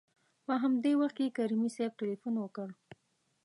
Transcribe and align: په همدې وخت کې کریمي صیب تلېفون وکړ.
په 0.45 0.53
همدې 0.63 0.93
وخت 1.01 1.15
کې 1.17 1.33
کریمي 1.37 1.69
صیب 1.75 1.91
تلېفون 2.01 2.35
وکړ. 2.39 2.67